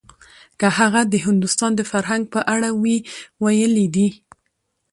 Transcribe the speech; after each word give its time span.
که 0.59 0.67
هغه 0.77 1.01
د 1.11 1.13
هندوستان 1.25 1.71
د 1.75 1.81
فرهنګ 1.91 2.23
په 2.33 2.39
اړه 2.53 2.69
وی 2.81 2.97
ويلي 3.43 3.87
دي. 3.95 4.07